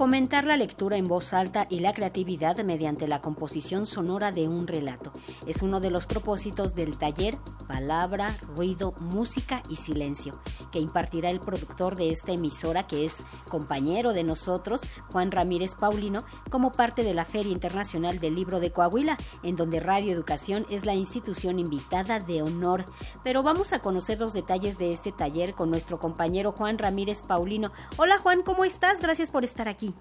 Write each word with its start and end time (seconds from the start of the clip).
fomentar 0.00 0.46
la 0.46 0.56
lectura 0.56 0.96
en 0.96 1.08
voz 1.08 1.34
alta 1.34 1.66
y 1.68 1.80
la 1.80 1.92
creatividad 1.92 2.56
mediante 2.64 3.06
la 3.06 3.20
composición 3.20 3.84
sonora 3.84 4.32
de 4.32 4.48
un 4.48 4.66
relato. 4.66 5.12
Es 5.46 5.60
uno 5.60 5.78
de 5.78 5.90
los 5.90 6.06
propósitos 6.06 6.74
del 6.74 6.96
taller 6.96 7.36
Palabra, 7.70 8.36
Ruido, 8.56 8.94
Música 8.98 9.62
y 9.68 9.76
Silencio, 9.76 10.40
que 10.72 10.80
impartirá 10.80 11.30
el 11.30 11.38
productor 11.38 11.94
de 11.94 12.10
esta 12.10 12.32
emisora, 12.32 12.88
que 12.88 13.04
es 13.04 13.18
compañero 13.48 14.12
de 14.12 14.24
nosotros, 14.24 14.80
Juan 15.12 15.30
Ramírez 15.30 15.76
Paulino, 15.76 16.24
como 16.50 16.72
parte 16.72 17.04
de 17.04 17.14
la 17.14 17.24
Feria 17.24 17.52
Internacional 17.52 18.18
del 18.18 18.34
Libro 18.34 18.58
de 18.58 18.72
Coahuila, 18.72 19.16
en 19.44 19.54
donde 19.54 19.78
Radio 19.78 20.12
Educación 20.12 20.66
es 20.68 20.84
la 20.84 20.96
institución 20.96 21.60
invitada 21.60 22.18
de 22.18 22.42
honor. 22.42 22.86
Pero 23.22 23.44
vamos 23.44 23.72
a 23.72 23.78
conocer 23.78 24.18
los 24.18 24.32
detalles 24.32 24.76
de 24.76 24.92
este 24.92 25.12
taller 25.12 25.54
con 25.54 25.70
nuestro 25.70 26.00
compañero 26.00 26.50
Juan 26.50 26.76
Ramírez 26.76 27.22
Paulino. 27.22 27.70
Hola 27.98 28.18
Juan, 28.18 28.42
¿cómo 28.42 28.64
estás? 28.64 29.00
Gracias 29.00 29.30
por 29.30 29.44
estar 29.44 29.68
aquí. 29.68 29.94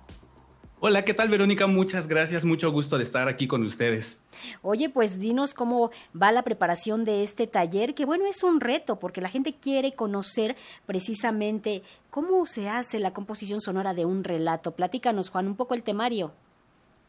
Hola, 0.81 1.03
¿qué 1.03 1.13
tal 1.13 1.27
Verónica? 1.27 1.67
Muchas 1.67 2.07
gracias, 2.07 2.45
mucho 2.45 2.71
gusto 2.71 2.97
de 2.97 3.03
estar 3.03 3.27
aquí 3.27 3.47
con 3.47 3.63
ustedes. 3.63 4.21
Oye, 4.61 4.89
pues 4.89 5.19
dinos 5.19 5.53
cómo 5.53 5.91
va 6.19 6.31
la 6.31 6.43
preparación 6.43 7.03
de 7.03 7.21
este 7.21 7.47
taller, 7.47 7.93
que 7.93 8.05
bueno, 8.05 8.25
es 8.25 8.43
un 8.43 8.61
reto 8.61 8.97
porque 8.97 9.19
la 9.19 9.27
gente 9.27 9.53
quiere 9.53 9.91
conocer 9.91 10.55
precisamente 10.85 11.83
cómo 12.09 12.45
se 12.45 12.69
hace 12.69 12.97
la 12.97 13.11
composición 13.11 13.59
sonora 13.59 13.93
de 13.93 14.05
un 14.05 14.23
relato. 14.23 14.71
Platícanos, 14.71 15.29
Juan, 15.31 15.47
un 15.47 15.57
poco 15.57 15.73
el 15.73 15.83
temario. 15.83 16.31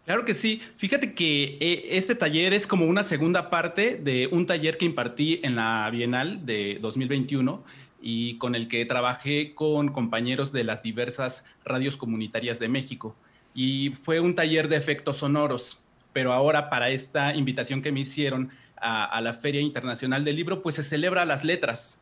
Claro 0.04 0.24
que 0.24 0.34
sí. 0.34 0.60
Fíjate 0.78 1.14
que 1.14 1.56
eh, 1.60 1.90
este 1.90 2.16
taller 2.16 2.52
es 2.54 2.66
como 2.66 2.86
una 2.86 3.04
segunda 3.04 3.50
parte 3.50 3.98
de 3.98 4.28
un 4.32 4.46
taller 4.46 4.78
que 4.78 4.86
impartí 4.86 5.38
en 5.44 5.54
la 5.54 5.88
Bienal 5.90 6.44
de 6.44 6.78
2021 6.80 7.62
y 8.02 8.36
con 8.38 8.56
el 8.56 8.66
que 8.66 8.84
trabajé 8.84 9.54
con 9.54 9.92
compañeros 9.92 10.50
de 10.50 10.64
las 10.64 10.82
diversas 10.82 11.44
radios 11.64 11.96
comunitarias 11.96 12.58
de 12.58 12.66
México 12.66 13.14
y 13.54 13.90
fue 14.02 14.20
un 14.20 14.34
taller 14.34 14.68
de 14.68 14.76
efectos 14.76 15.18
sonoros, 15.18 15.80
pero 16.12 16.32
ahora 16.32 16.70
para 16.70 16.90
esta 16.90 17.34
invitación 17.34 17.82
que 17.82 17.92
me 17.92 18.00
hicieron 18.00 18.50
a, 18.76 19.20
la 19.20 19.34
Feria 19.34 19.60
Internacional 19.60 20.24
del 20.24 20.36
Libro, 20.36 20.62
pues 20.62 20.76
se 20.76 20.82
celebra 20.82 21.24
las 21.24 21.44
letras, 21.44 22.00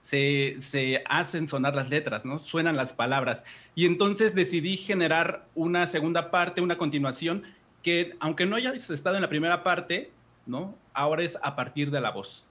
se, 0.00 0.56
se, 0.60 1.02
hacen 1.06 1.46
sonar 1.46 1.74
las 1.74 1.90
letras, 1.90 2.24
¿no? 2.24 2.38
Suenan 2.38 2.76
las 2.76 2.94
palabras. 2.94 3.44
Y 3.74 3.84
entonces 3.84 4.34
decidí 4.34 4.78
generar 4.78 5.46
una 5.54 5.86
segunda 5.86 6.30
parte, 6.30 6.62
una 6.62 6.78
continuación, 6.78 7.42
que 7.82 8.16
aunque 8.18 8.46
no 8.46 8.56
hayas 8.56 8.88
estado 8.88 9.16
en 9.16 9.22
la 9.22 9.28
primera 9.28 9.62
parte, 9.62 10.10
¿no? 10.46 10.74
Ahora 10.94 11.22
es 11.22 11.38
a 11.42 11.54
partir 11.54 11.90
de 11.90 12.00
la 12.00 12.10
voz. 12.10 12.48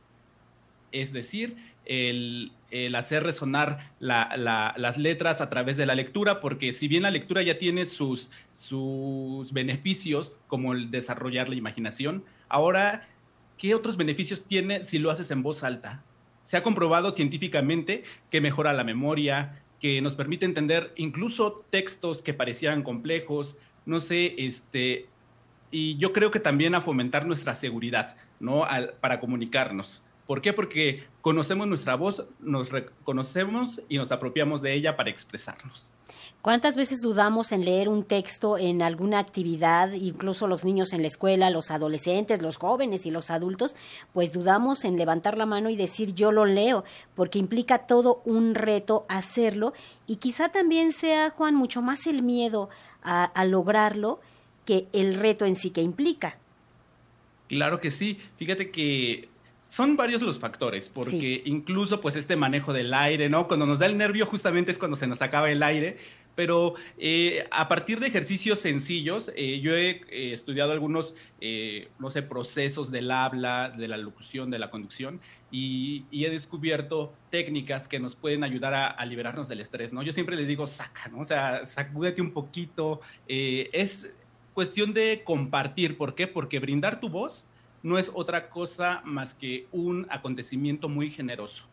Es 0.92 1.12
decir, 1.12 1.58
el, 1.90 2.52
hacer 2.96 3.24
resonar 3.24 3.92
las 4.00 4.98
letras 4.98 5.42
a 5.42 5.50
través 5.50 5.76
de 5.76 5.88
la 5.88 5.96
lectura, 5.96 6.40
porque 6.40 6.72
si 6.72 6.88
bien 6.88 7.04
la 7.04 7.12
lectura 7.12 7.42
ya 7.42 7.58
tiene 7.58 7.86
sus, 7.86 8.30
sus 8.54 9.52
beneficios, 9.52 10.40
como 10.48 10.74
el 10.74 10.92
desarrollar 10.92 11.50
la 11.50 11.56
imaginación, 11.56 12.24
ahora, 12.48 13.08
¿qué 13.58 13.74
otros 13.74 13.98
beneficios 13.98 14.46
tiene 14.46 14.84
si 14.84 15.00
lo 15.00 15.10
haces 15.10 15.32
en 15.32 15.42
voz 15.42 15.64
alta? 15.64 16.04
Se 16.44 16.58
ha 16.58 16.64
comprobado 16.64 17.10
científicamente 17.10 18.04
que 18.30 18.40
mejora 18.40 18.72
la 18.72 18.84
memoria, 18.84 19.64
que 19.82 20.00
nos 20.02 20.16
permite 20.16 20.46
entender 20.46 20.94
incluso 20.96 21.66
textos 21.72 22.22
que 22.22 22.36
parecían 22.36 22.84
complejos, 22.84 23.58
no 23.86 24.00
sé, 24.00 24.36
este, 24.38 25.08
y 25.72 25.98
yo 25.98 26.14
creo 26.14 26.30
que 26.30 26.40
también 26.40 26.76
a 26.76 26.82
fomentar 26.82 27.26
nuestra 27.26 27.56
seguridad, 27.56 28.16
¿no? 28.40 28.68
para 29.02 29.20
comunicarnos. 29.20 30.04
¿Por 30.30 30.44
qué? 30.44 30.54
Porque 30.54 31.06
conocemos 31.24 31.66
nuestra 31.66 31.96
voz, 31.96 32.28
nos 32.40 32.70
reconocemos 32.70 33.82
y 33.90 33.98
nos 33.98 34.12
apropiamos 34.12 34.62
de 34.62 34.76
ella 34.76 34.96
para 34.96 35.10
expresarnos. 35.10 35.90
¿Cuántas 36.44 36.76
veces 36.76 37.02
dudamos 37.02 37.52
en 37.52 37.66
leer 37.66 37.90
un 37.90 38.04
texto 38.04 38.56
en 38.56 38.84
alguna 38.84 39.18
actividad, 39.18 39.92
incluso 39.94 40.46
los 40.46 40.64
niños 40.64 40.94
en 40.94 41.02
la 41.02 41.08
escuela, 41.08 41.50
los 41.50 41.72
adolescentes, 41.72 42.44
los 42.44 42.58
jóvenes 42.58 43.08
y 43.08 43.10
los 43.10 43.32
adultos? 43.32 43.76
Pues 44.14 44.32
dudamos 44.32 44.86
en 44.86 44.98
levantar 44.98 45.36
la 45.36 45.48
mano 45.48 45.72
y 45.72 45.76
decir 45.76 46.14
yo 46.14 46.32
lo 46.32 46.46
leo, 46.46 46.84
porque 47.16 47.40
implica 47.40 47.88
todo 47.88 48.22
un 48.24 48.54
reto 48.54 49.08
hacerlo 49.10 49.74
y 50.06 50.18
quizá 50.18 50.50
también 50.50 50.92
sea, 50.92 51.32
Juan, 51.32 51.56
mucho 51.56 51.82
más 51.82 52.06
el 52.06 52.22
miedo 52.22 52.70
a, 53.02 53.24
a 53.24 53.46
lograrlo 53.46 54.20
que 54.64 54.90
el 54.94 55.16
reto 55.16 55.46
en 55.46 55.56
sí 55.56 55.72
que 55.72 55.82
implica. 55.82 56.38
Claro 57.48 57.80
que 57.80 57.90
sí. 57.90 58.20
Fíjate 58.38 58.70
que 58.70 59.28
son 59.70 59.96
varios 59.96 60.24
los 60.24 60.40
factores, 60.40 60.90
porque 60.90 61.44
incluso 61.46 62.02
pues 62.02 62.16
este 62.16 62.36
manejo 62.36 62.74
del 62.74 62.92
aire, 62.92 63.30
¿no? 63.30 63.48
Cuando 63.48 63.68
nos 63.68 63.78
da 63.78 63.86
el 63.86 63.98
nervio 63.98 64.26
justamente 64.26 64.72
es 64.72 64.80
cuando 64.80 64.98
se 64.98 65.06
nos 65.06 65.22
acaba 65.22 65.52
el 65.52 65.62
aire, 65.62 65.98
pero 66.34 66.74
eh, 66.98 67.46
a 67.52 67.68
partir 67.68 68.00
de 68.00 68.08
ejercicios 68.08 68.60
sencillos, 68.60 69.32
eh, 69.36 69.60
yo 69.60 69.76
he 69.76 70.02
eh, 70.10 70.34
estudiado 70.34 70.72
algunos, 70.72 71.14
no 72.00 72.10
sé, 72.10 72.24
procesos 72.24 72.90
del 72.90 73.12
habla, 73.12 73.70
de 73.70 73.88
la 73.88 73.98
locución, 73.98 74.50
de 74.50 74.58
la 74.58 74.72
conducción, 74.72 75.22
y, 75.52 76.06
he 76.12 76.30
descubierto 76.32 77.14
técnicas 77.30 77.88
que 77.88 78.00
nos 78.00 78.16
pueden 78.16 78.44
ayudar 78.44 78.74
a, 78.74 79.06
liberarnos 79.06 79.48
del 79.50 79.60
estrés, 79.60 79.94
¿no? 79.94 80.02
Yo 80.02 80.14
siempre 80.14 80.36
les 80.36 80.48
digo, 80.48 80.66
saca, 80.66 81.10
¿no? 81.10 81.20
O 81.20 81.26
sea, 81.26 81.64
sacúdete 81.68 82.24
un 82.24 82.32
poquito, 82.32 83.02
es 83.28 84.12
cuestión 84.56 84.96
de 84.96 85.22
compartir, 85.24 85.96
¿por 85.96 86.16
qué? 86.16 86.26
Porque 86.26 86.60
brindar 86.60 87.00
tu 87.00 87.10
voz 87.10 87.46
no 87.84 87.98
es 87.98 88.12
otra 88.14 88.50
cosa 88.50 89.02
más 89.06 89.34
que 89.34 89.68
un 89.72 90.08
acontecimiento 90.10 90.90
muy 90.90 91.10
generoso. 91.10 91.64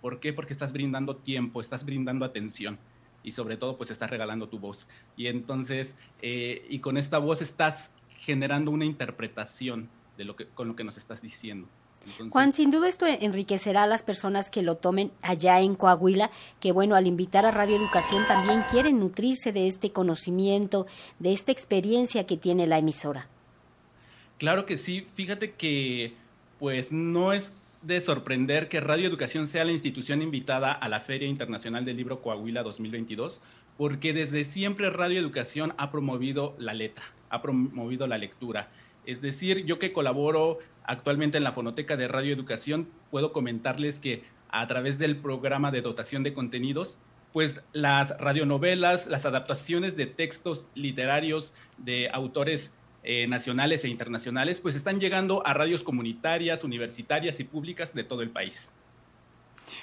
¿Por 0.00 0.20
qué? 0.20 0.32
Porque 0.32 0.52
estás 0.52 0.72
brindando 0.72 1.16
tiempo, 1.16 1.60
estás 1.60 1.84
brindando 1.84 2.24
atención 2.24 2.78
y 3.22 3.32
sobre 3.32 3.56
todo 3.56 3.76
pues 3.76 3.90
estás 3.90 4.10
regalando 4.10 4.48
tu 4.48 4.58
voz. 4.58 4.88
Y 5.16 5.26
entonces, 5.26 5.94
eh, 6.22 6.66
y 6.68 6.78
con 6.78 6.96
esta 6.96 7.18
voz 7.18 7.42
estás 7.42 7.92
generando 8.16 8.70
una 8.70 8.84
interpretación 8.84 9.88
de 10.16 10.24
lo 10.24 10.36
que, 10.36 10.46
con 10.46 10.68
lo 10.68 10.76
que 10.76 10.84
nos 10.84 10.96
estás 10.96 11.22
diciendo. 11.22 11.68
Juan, 12.30 12.54
sin 12.54 12.70
duda 12.70 12.88
esto 12.88 13.04
enriquecerá 13.06 13.82
a 13.82 13.86
las 13.86 14.02
personas 14.02 14.50
que 14.50 14.62
lo 14.62 14.76
tomen 14.76 15.12
allá 15.20 15.60
en 15.60 15.74
Coahuila, 15.74 16.30
que 16.58 16.72
bueno, 16.72 16.96
al 16.96 17.06
invitar 17.06 17.44
a 17.44 17.50
Radio 17.50 17.76
Educación 17.76 18.24
también 18.26 18.62
quieren 18.70 18.98
nutrirse 18.98 19.52
de 19.52 19.68
este 19.68 19.92
conocimiento, 19.92 20.86
de 21.18 21.34
esta 21.34 21.52
experiencia 21.52 22.24
que 22.24 22.38
tiene 22.38 22.66
la 22.66 22.78
emisora. 22.78 23.28
Claro 24.40 24.64
que 24.64 24.78
sí, 24.78 25.06
fíjate 25.16 25.50
que 25.52 26.14
pues 26.58 26.92
no 26.92 27.34
es 27.34 27.52
de 27.82 28.00
sorprender 28.00 28.70
que 28.70 28.80
Radio 28.80 29.06
Educación 29.06 29.46
sea 29.46 29.66
la 29.66 29.72
institución 29.72 30.22
invitada 30.22 30.72
a 30.72 30.88
la 30.88 31.00
Feria 31.00 31.28
Internacional 31.28 31.84
del 31.84 31.98
Libro 31.98 32.22
Coahuila 32.22 32.62
2022, 32.62 33.42
porque 33.76 34.14
desde 34.14 34.44
siempre 34.44 34.88
Radio 34.88 35.20
Educación 35.20 35.74
ha 35.76 35.90
promovido 35.90 36.56
la 36.58 36.72
letra, 36.72 37.04
ha 37.28 37.42
promovido 37.42 38.06
la 38.06 38.16
lectura. 38.16 38.70
Es 39.04 39.20
decir, 39.20 39.66
yo 39.66 39.78
que 39.78 39.92
colaboro 39.92 40.58
actualmente 40.84 41.36
en 41.36 41.44
la 41.44 41.52
fonoteca 41.52 41.98
de 41.98 42.08
Radio 42.08 42.32
Educación, 42.32 42.88
puedo 43.10 43.34
comentarles 43.34 43.98
que 43.98 44.24
a 44.48 44.66
través 44.66 44.98
del 44.98 45.18
programa 45.18 45.70
de 45.70 45.82
dotación 45.82 46.22
de 46.22 46.32
contenidos, 46.32 46.96
pues 47.34 47.60
las 47.74 48.18
radionovelas, 48.18 49.06
las 49.06 49.26
adaptaciones 49.26 49.98
de 49.98 50.06
textos 50.06 50.66
literarios 50.74 51.52
de 51.76 52.08
autores 52.10 52.72
eh, 53.02 53.26
nacionales 53.26 53.84
e 53.84 53.88
internacionales, 53.88 54.60
pues 54.60 54.74
están 54.74 55.00
llegando 55.00 55.46
a 55.46 55.54
radios 55.54 55.82
comunitarias, 55.82 56.64
universitarias 56.64 57.40
y 57.40 57.44
públicas 57.44 57.94
de 57.94 58.04
todo 58.04 58.22
el 58.22 58.30
país. 58.30 58.72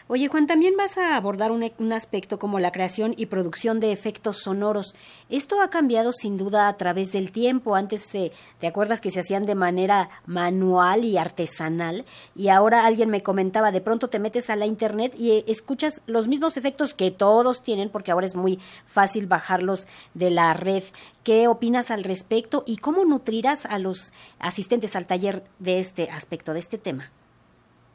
Oye, 0.08 0.28
Juan, 0.28 0.48
también 0.48 0.76
vas 0.78 0.98
a 0.98 1.16
abordar 1.16 1.52
un, 1.52 1.94
aspecto 1.94 2.40
como 2.40 2.60
la 2.60 2.72
creación 2.72 3.14
y 3.18 3.28
producción 3.28 3.80
de 3.80 3.92
efectos 3.92 4.38
sonoros. 4.38 4.96
Esto 5.30 5.62
ha 5.62 5.70
cambiado 5.70 6.12
sin 6.14 6.38
duda 6.38 6.68
a 6.68 6.78
través 6.78 7.12
del 7.12 7.32
tiempo. 7.32 7.76
Antes, 7.76 8.08
¿te 8.08 8.68
acuerdas 8.68 9.02
que 9.02 9.12
se 9.12 9.20
hacían 9.20 9.46
de 9.46 9.56
manera 9.56 10.10
manual 10.26 11.06
y 11.06 11.18
artesanal? 11.18 12.06
Y 12.36 12.50
ahora 12.50 12.86
alguien 12.86 13.10
me 13.10 13.24
comentaba, 13.24 13.72
de 13.72 13.82
pronto 13.82 14.10
te 14.10 14.20
metes 14.20 14.50
a 14.50 14.56
la 14.56 14.66
internet 14.66 15.14
y 15.18 15.44
escuchas 15.48 16.02
los 16.06 16.28
mismos 16.28 16.58
efectos 16.58 16.94
que 16.94 17.12
todos 17.12 17.64
tienen, 17.64 17.90
porque 17.90 18.12
ahora 18.12 18.28
es 18.28 18.36
muy 18.36 18.60
fácil 18.86 19.28
bajarlos 19.28 19.88
de 20.14 20.32
la 20.32 20.54
red. 20.54 20.84
¿Qué 21.24 21.48
opinas 21.48 21.92
al 21.92 22.04
respecto 22.04 22.64
y 22.66 22.78
cómo 22.78 23.04
nutrirás 23.04 23.66
a 23.66 23.80
los 23.80 24.14
asistentes 24.40 24.96
al 24.96 25.06
taller 25.06 25.44
de 25.60 25.80
este 25.80 26.10
aspecto, 26.10 26.54
de 26.54 26.60
este 26.60 26.78
tema? 26.78 27.12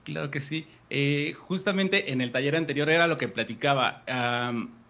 Claro 0.05 0.31
que 0.31 0.41
sí. 0.41 0.67
Eh, 0.91 1.35
justamente 1.39 2.13
en 2.13 2.21
el 2.21 2.33
taller 2.33 2.57
anterior 2.57 2.91
era 2.91 3.07
lo 3.07 3.17
que 3.17 3.29
platicaba. 3.29 4.03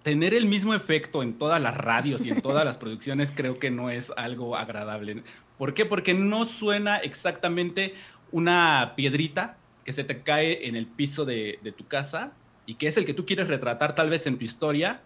tener 0.02 0.34
el 0.34 0.46
mismo 0.46 0.74
efecto 0.74 1.22
en 1.22 1.34
todas 1.34 1.60
las 1.62 1.76
radios 1.76 2.24
y 2.26 2.30
en 2.30 2.40
todas 2.42 2.64
las 2.64 2.76
producciones 2.76 3.32
creo 3.34 3.58
que 3.58 3.70
no 3.70 3.90
es 3.90 4.12
algo 4.16 4.56
agradable. 4.56 5.22
¿Por 5.58 5.74
qué? 5.74 5.84
Porque 5.84 6.14
no 6.14 6.44
suena 6.44 6.96
exactamente 6.96 7.94
una 8.32 8.94
piedrita 8.96 9.58
que 9.84 9.92
se 9.92 10.04
te 10.04 10.22
cae 10.22 10.66
en 10.66 10.76
el 10.76 10.86
piso 10.86 11.24
de, 11.24 11.58
de 11.62 11.72
tu 11.72 11.86
casa 11.86 12.32
y 12.66 12.74
que 12.74 12.86
es 12.86 12.96
el 12.96 13.04
que 13.04 13.14
tú 13.14 13.26
quieres 13.26 13.48
retratar 13.48 13.94
tal 13.94 14.10
vez 14.10 14.26
en 14.26 14.38
tu 14.38 14.44
historia, 14.44 15.00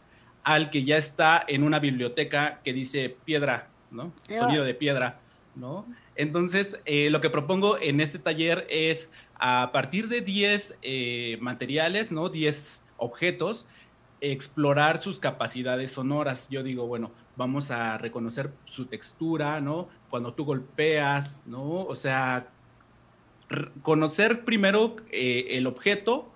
al 0.45 0.71
que 0.71 0.85
ya 0.85 0.97
está 0.97 1.45
en 1.47 1.63
una 1.63 1.79
biblioteca 1.79 2.61
que 2.63 2.73
dice 2.73 3.17
piedra, 3.25 3.69
¿no? 3.91 4.13
Sonido 4.29 4.65
de 4.65 4.75
piedra, 4.75 5.19
¿no? 5.55 5.87
Entonces, 6.17 6.81
eh, 6.87 7.11
lo 7.11 7.21
que 7.21 7.31
propongo 7.31 7.79
en 7.79 8.01
este 8.01 8.19
taller 8.19 8.67
es 8.71 9.13
a 9.35 9.71
partir 9.73 10.09
de 10.09 10.23
10 10.23 10.79
eh, 10.83 11.39
materiales, 11.41 12.11
¿no? 12.11 12.31
10 12.31 12.85
objetos, 12.97 13.67
explorar 14.21 14.99
sus 14.99 15.19
capacidades 15.19 15.93
sonoras. 15.93 16.49
Yo 16.49 16.63
digo, 16.63 16.87
bueno, 16.87 17.11
vamos 17.37 17.71
a 17.71 17.99
reconocer 17.99 18.51
su 18.65 18.87
textura, 18.87 19.61
¿no? 19.61 19.89
Cuando 20.09 20.33
tú 20.33 20.47
golpeas, 20.47 21.43
¿no? 21.47 21.85
O 21.85 21.97
sea, 21.97 22.49
conocer 23.83 24.45
primero 24.45 24.97
eh, 25.11 25.49
el 25.51 25.67
objeto 25.67 26.33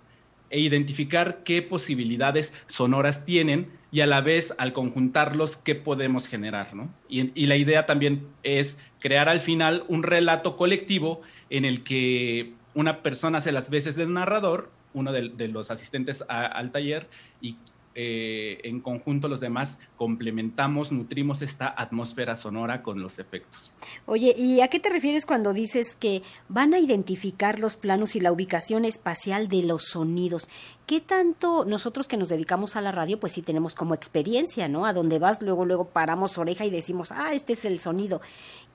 e 0.50 0.61
identificar 0.61 1.43
qué 1.44 1.62
posibilidades 1.62 2.55
sonoras 2.67 3.25
tienen 3.25 3.69
y 3.93 4.02
a 4.02 4.06
la 4.06 4.20
vez 4.20 4.55
al 4.58 4.73
conjuntarlos 4.73 5.56
qué 5.56 5.75
podemos 5.75 6.29
generar, 6.29 6.75
¿no? 6.75 6.93
Y, 7.08 7.47
la 7.47 7.56
idea 7.56 7.87
también 7.87 8.26
es 8.43 8.79
crear 9.00 9.29
al 9.29 9.41
final 9.41 9.85
un 9.88 10.02
relato 10.02 10.56
colectivo 10.56 11.23
en 11.49 11.64
el 11.64 11.82
que 11.82 12.52
una 12.75 13.02
persona 13.02 13.38
hace 13.38 13.52
las 13.52 13.70
veces 13.70 13.97
del 13.97 14.12
narrador, 14.12 14.70
uno 14.93 15.12
de, 15.12 15.49
los 15.49 15.70
asistentes 15.70 16.25
al 16.29 16.70
taller, 16.73 17.08
y 17.41 17.56
eh, 17.97 18.61
en 18.63 18.81
conjunto 18.81 19.27
los 19.27 19.41
demás 19.41 19.81
complementamos, 19.97 20.93
nutrimos 20.93 21.43
esta 21.43 21.75
atmósfera 21.77 22.37
sonora 22.37 22.83
con 22.83 23.03
los 23.03 23.19
efectos. 23.19 23.73
Oye, 24.07 24.33
¿y 24.39 24.61
a 24.61 24.69
qué 24.69 24.79
te 24.79 24.91
refieres 24.91 25.27
cuando 25.27 25.53
dices 25.53 25.97
que 25.97 26.23
van 26.49 26.73
a 26.73 26.79
identificar 26.79 27.59
los 27.59 27.77
planos 27.77 28.15
y 28.15 28.21
la 28.21 28.31
ubicación 28.31 28.85
espacial 28.85 29.49
de 29.49 29.65
los 29.65 29.87
sonidos? 29.89 30.49
¿Qué 30.87 31.01
tanto 31.01 31.65
nosotros 31.65 32.07
que 32.07 32.17
nos 32.17 32.29
dedicamos 32.29 32.77
a 32.77 32.81
la 32.81 32.93
radio, 32.93 33.19
pues 33.19 33.33
sí 33.33 33.43
tenemos 33.43 33.75
como 33.75 33.95
experiencia, 33.95 34.69
¿no? 34.69 34.87
A 34.87 34.93
donde 34.93 35.19
vas, 35.19 35.43
luego, 35.43 35.65
luego 35.65 35.89
paramos 35.89 36.39
oreja 36.39 36.65
y 36.65 36.71
decimos, 36.71 37.11
ah, 37.11 37.33
este 37.35 37.55
es 37.55 37.65
el 37.65 37.81
sonido. 37.81 38.21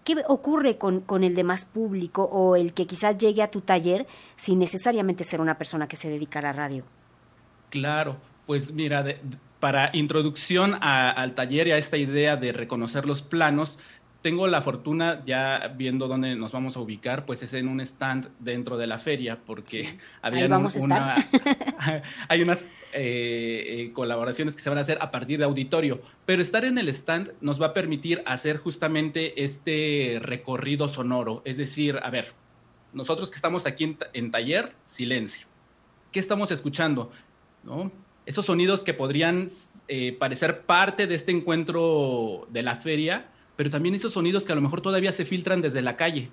¿Qué 0.03 0.15
ocurre 0.27 0.77
con, 0.77 0.99
con 1.01 1.23
el 1.23 1.35
demás 1.35 1.65
público 1.65 2.23
o 2.23 2.57
el 2.57 2.73
que 2.73 2.85
quizás 2.85 3.17
llegue 3.17 3.41
a 3.41 3.47
tu 3.47 3.61
taller 3.61 4.05
sin 4.35 4.59
necesariamente 4.59 5.23
ser 5.23 5.39
una 5.39 5.57
persona 5.57 5.87
que 5.87 5.95
se 5.95 6.09
dedica 6.09 6.39
a 6.39 6.43
la 6.43 6.53
radio? 6.53 6.83
Claro, 7.69 8.17
pues 8.45 8.71
mira, 8.73 9.03
para 9.59 9.89
introducción 9.93 10.77
al 10.81 11.33
taller 11.33 11.67
y 11.67 11.71
a 11.71 11.77
esta 11.77 11.97
idea 11.97 12.37
de 12.37 12.51
reconocer 12.51 13.05
los 13.05 13.21
planos, 13.21 13.79
tengo 14.25 14.47
la 14.47 14.63
fortuna, 14.63 15.21
ya 15.27 15.71
viendo 15.77 16.07
dónde 16.07 16.35
nos 16.35 16.51
vamos 16.51 16.75
a 16.75 16.79
ubicar, 16.79 17.27
pues 17.27 17.43
es 17.43 17.53
en 17.53 17.67
un 17.67 17.79
stand 17.79 18.29
dentro 18.39 18.75
de 18.75 18.87
la 18.87 18.97
feria, 18.97 19.37
porque 19.45 19.99
había 20.23 20.47
una, 20.47 21.15
hay 22.27 22.41
unas 22.41 22.63
eh, 22.93 23.65
eh, 23.67 23.91
colaboraciones 23.93 24.55
que 24.55 24.63
se 24.63 24.69
van 24.69 24.79
a 24.79 24.81
hacer 24.81 24.97
a 24.99 25.11
partir 25.11 25.37
de 25.37 25.45
auditorio, 25.45 26.01
pero 26.25 26.41
estar 26.41 26.65
en 26.65 26.79
el 26.79 26.89
stand 26.89 27.33
nos 27.39 27.61
va 27.61 27.67
a 27.67 27.73
permitir 27.75 28.23
hacer 28.25 28.57
justamente 28.57 29.43
este 29.43 30.17
recorrido 30.19 30.87
sonoro, 30.87 31.43
es 31.45 31.57
decir, 31.57 31.99
a 32.01 32.09
ver, 32.09 32.31
nosotros 32.93 33.29
que 33.29 33.35
estamos 33.35 33.67
aquí 33.67 33.83
en, 33.83 33.97
en 34.13 34.31
taller, 34.31 34.73
silencio. 34.81 35.45
¿Qué 36.11 36.19
estamos 36.19 36.49
escuchando? 36.49 37.11
¿No? 37.63 37.91
Esos 38.25 38.45
sonidos 38.45 38.83
que 38.83 38.93
podrían 38.93 39.49
eh, 39.87 40.15
parecer 40.17 40.61
parte 40.61 41.07
de 41.07 41.15
este 41.15 41.31
encuentro 41.31 42.47
de 42.49 42.63
la 42.63 42.77
feria, 42.77 43.27
pero 43.55 43.69
también 43.69 43.95
esos 43.95 44.13
sonidos 44.13 44.45
que 44.45 44.51
a 44.51 44.55
lo 44.55 44.61
mejor 44.61 44.81
todavía 44.81 45.11
se 45.11 45.25
filtran 45.25 45.61
desde 45.61 45.81
la 45.81 45.95
calle. 45.95 46.29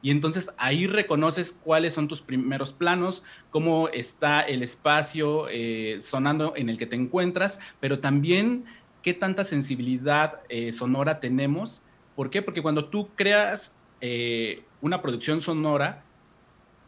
Y 0.00 0.10
entonces 0.10 0.50
ahí 0.56 0.86
reconoces 0.86 1.52
cuáles 1.62 1.94
son 1.94 2.08
tus 2.08 2.22
primeros 2.22 2.72
planos, 2.72 3.22
cómo 3.50 3.88
está 3.88 4.40
el 4.40 4.62
espacio 4.62 5.46
eh, 5.48 5.98
sonando 6.00 6.54
en 6.56 6.68
el 6.68 6.78
que 6.78 6.86
te 6.86 6.96
encuentras, 6.96 7.60
pero 7.78 8.00
también 8.00 8.64
qué 9.02 9.14
tanta 9.14 9.44
sensibilidad 9.44 10.40
eh, 10.48 10.72
sonora 10.72 11.20
tenemos. 11.20 11.82
¿Por 12.16 12.30
qué? 12.30 12.42
Porque 12.42 12.62
cuando 12.62 12.86
tú 12.86 13.10
creas 13.14 13.76
una 14.80 15.00
producción 15.00 15.40
sonora, 15.40 16.02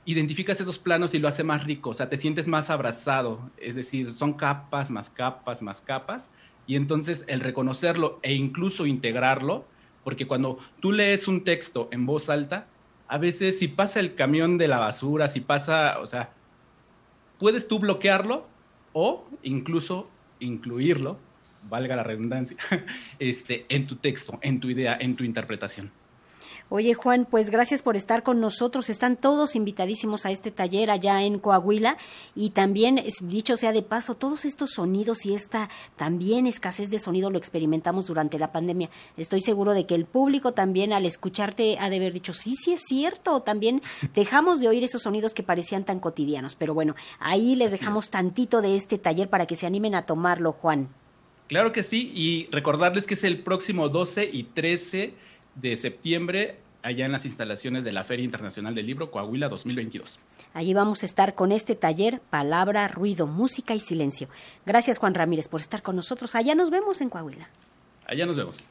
identificas 0.07 0.61
esos 0.61 0.79
planos 0.79 1.15
y 1.15 1.19
lo 1.19 1.29
hace 1.29 1.45
más 1.45 1.65
rico, 1.65 1.91
o 1.91 1.95
sea, 1.95 2.09
te 2.09 2.17
sientes 2.17 2.49
más 2.49 2.71
abrazado, 2.71 3.51
es 3.57 3.75
decir, 3.75 4.13
son 4.13 4.35
capas, 4.35 4.91
más 4.91 5.11
capas, 5.11 5.63
más 5.63 5.81
capas, 5.81 6.31
y 6.67 6.77
entonces 6.77 7.25
el 7.29 7.41
reconocerlo 7.41 8.19
e 8.23 8.35
incluso 8.35 8.87
integrarlo, 8.87 9.65
porque 10.03 10.27
cuando 10.27 10.59
tú 10.81 10.93
lees 10.93 11.29
un 11.29 11.45
texto 11.45 11.89
en 11.91 12.07
voz 12.07 12.29
alta, 12.29 12.67
a 13.09 13.19
veces 13.19 13.59
si 13.59 13.69
pasa 13.69 14.01
el 14.01 14.15
camión 14.15 14.59
de 14.59 14.69
la 14.69 14.79
basura, 14.79 15.29
si 15.29 15.41
pasa, 15.41 16.01
o 16.01 16.07
sea, 16.07 16.33
puedes 17.39 17.69
tú 17.69 17.79
bloquearlo 17.79 18.47
o 18.93 19.27
incluso 19.43 20.09
incluirlo, 20.41 21.19
valga 21.69 21.97
la 21.97 22.03
redundancia, 22.03 22.57
este, 23.19 23.67
en 23.69 23.87
tu 23.87 23.97
texto, 23.97 24.39
en 24.43 24.61
tu 24.61 24.69
idea, 24.69 24.97
en 25.01 25.17
tu 25.17 25.25
interpretación. 25.25 25.91
Oye, 26.71 26.95
Juan, 26.95 27.27
pues 27.31 27.51
gracias 27.51 27.83
por 27.83 27.95
estar 27.95 28.23
con 28.23 28.41
nosotros. 28.41 28.89
Están 28.89 29.17
todos 29.17 29.55
invitadísimos 29.55 30.25
a 30.25 30.31
este 30.31 30.51
taller 30.51 30.91
allá 30.91 31.23
en 31.23 31.39
Coahuila 31.39 31.99
y 32.35 32.51
también, 32.51 33.01
dicho 33.21 33.59
sea 33.59 33.73
de 33.73 33.83
paso, 33.83 34.15
todos 34.15 34.47
estos 34.47 34.71
sonidos 34.71 35.27
y 35.27 35.35
esta 35.35 35.69
también 35.97 36.47
escasez 36.47 36.89
de 36.89 36.99
sonido 36.99 37.29
lo 37.29 37.37
experimentamos 37.37 38.07
durante 38.07 38.39
la 38.39 38.51
pandemia. 38.51 38.89
Estoy 39.19 39.43
seguro 39.43 39.75
de 39.75 39.85
que 39.85 39.95
el 39.95 40.07
público 40.07 40.53
también 40.53 40.95
al 40.95 41.05
escucharte 41.05 41.77
ha 41.79 41.91
de 41.91 41.97
haber 41.97 42.15
dicho, 42.15 42.33
sí, 42.33 42.55
sí 42.57 42.73
es 42.73 42.83
cierto, 42.83 43.43
también 43.43 43.83
dejamos 44.15 44.61
de 44.61 44.69
oír 44.69 44.85
esos 44.85 45.03
sonidos 45.03 45.35
que 45.35 45.43
parecían 45.43 45.85
tan 45.85 46.01
cotidianos. 46.01 46.55
Pero 46.55 46.73
bueno, 46.73 46.97
ahí 47.19 47.57
les 47.57 47.73
dejamos 47.73 48.09
tantito 48.09 48.63
de 48.63 48.77
este 48.77 48.97
taller 48.97 49.29
para 49.29 49.47
que 49.47 49.55
se 49.55 49.67
animen 49.67 49.95
a 49.95 50.07
tomarlo, 50.07 50.53
Juan. 50.53 50.89
Claro 51.47 51.73
que 51.73 51.83
sí, 51.83 52.11
y 52.15 52.49
recordarles 52.51 53.07
que 53.07 53.15
es 53.15 53.25
el 53.25 53.41
próximo 53.41 53.91
12 53.91 54.31
y 54.33 54.45
13 54.45 55.15
de 55.55 55.77
septiembre 55.77 56.59
allá 56.83 57.07
en 57.07 57.13
las 57.13 57.25
instalaciones 57.25 57.83
de 57.83 57.93
la 57.93 58.05
Feria 58.05 58.25
Internacional 58.25 58.75
del 58.75 58.87
Libro 58.87 59.11
Coahuila 59.11 59.49
2022. 59.49 60.19
Allí 60.53 60.75
vamos 60.75 61.03
a 61.03 61.07
estar 61.07 61.35
con 61.35 61.51
este 61.51 61.75
taller 61.75 62.21
Palabra, 62.31 62.89
Ruido, 62.89 63.27
Música 63.27 63.75
y 63.75 63.81
Silencio. 63.81 64.29
Gracias 64.67 64.99
Juan 64.99 65.15
Ramírez 65.15 65.49
por 65.49 65.61
estar 65.61 65.83
con 65.83 65.97
nosotros. 65.97 66.35
Allá 66.35 66.55
nos 66.55 66.71
vemos 66.71 67.01
en 67.01 67.09
Coahuila. 67.09 67.49
Allá 68.07 68.27
nos 68.27 68.37
vemos. 68.37 68.69